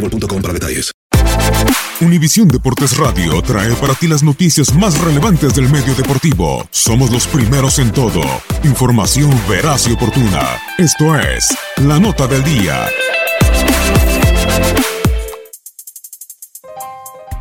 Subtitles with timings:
[0.00, 0.92] boostmobile.com para detalles.
[2.00, 6.66] Univisión Deportes Radio trae para ti las noticias más relevantes del medio deportivo.
[6.70, 8.20] Somos los primeros en todo.
[8.64, 10.42] Información veraz y oportuna.
[10.76, 12.86] Esto es La Nota del Día.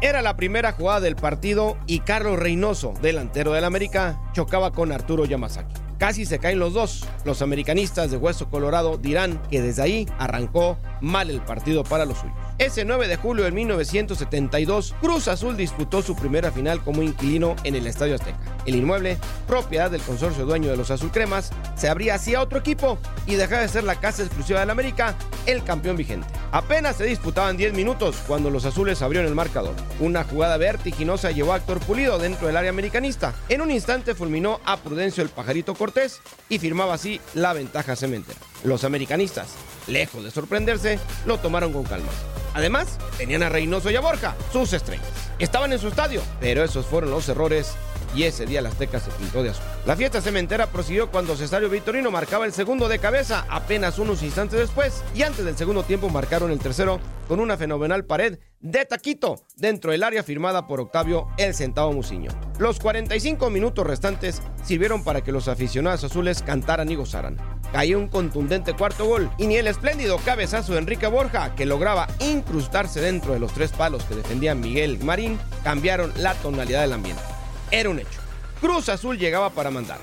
[0.02, 5.26] Era la primera jugada del partido y Carlos Reynoso, delantero del América, chocaba con Arturo
[5.26, 5.85] Yamazaki.
[5.98, 7.06] Casi se caen los dos.
[7.24, 12.18] Los americanistas de Hueso Colorado dirán que desde ahí arrancó mal el partido para los
[12.18, 12.36] suyos.
[12.58, 17.76] Ese 9 de julio de 1972, Cruz Azul disputó su primera final como inquilino en
[17.76, 18.40] el Estadio Azteca.
[18.66, 19.18] El inmueble,
[19.48, 23.68] propiedad del consorcio dueño de los Azulcremas, se abría hacia otro equipo y dejaba de
[23.68, 25.16] ser la casa exclusiva del América,
[25.46, 26.28] el campeón vigente.
[26.52, 29.76] Apenas se disputaban 10 minutos cuando los azules abrieron el marcador.
[30.00, 33.34] Una jugada vertiginosa llevó a Héctor Pulido dentro del área americanista.
[33.50, 38.40] En un instante fulminó a Prudencio el pajarito Cortés y firmaba así la ventaja cementera.
[38.64, 39.50] Los americanistas,
[39.88, 42.10] lejos de sorprenderse, lo tomaron con calma.
[42.56, 45.06] Además, tenían a Reynoso y a Borja, sus estrellas.
[45.40, 47.76] Estaban en su estadio, pero esos fueron los errores
[48.16, 49.64] y ese día la Azteca se pintó de azul.
[49.86, 54.60] La fiesta cementera prosiguió cuando Cesario Vitorino marcaba el segundo de cabeza apenas unos instantes
[54.60, 59.36] después y antes del segundo tiempo marcaron el tercero con una fenomenal pared de taquito
[59.58, 62.32] dentro del área firmada por Octavio el Centavo Musiño.
[62.58, 67.38] Los 45 minutos restantes sirvieron para que los aficionados azules cantaran y gozaran.
[67.72, 72.08] Cayó un contundente cuarto gol y ni el espléndido cabezazo de Enrique Borja, que lograba
[72.20, 77.35] incrustarse dentro de los tres palos que defendía Miguel Marín, cambiaron la tonalidad del ambiente.
[77.76, 78.22] Era un hecho.
[78.62, 80.00] Cruz Azul llegaba para mandar.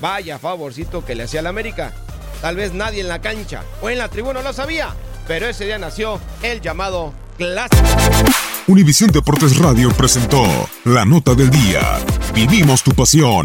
[0.00, 1.92] Vaya favorcito que le hacía al América.
[2.40, 4.94] Tal vez nadie en la cancha o en la tribuna lo sabía,
[5.28, 7.82] pero ese día nació el llamado clásico.
[8.68, 10.44] Univisión Deportes Radio presentó
[10.84, 11.98] La Nota del Día.
[12.34, 13.44] Vivimos tu pasión.